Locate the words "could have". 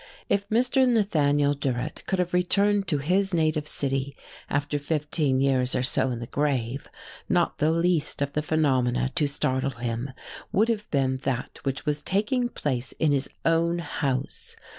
2.07-2.33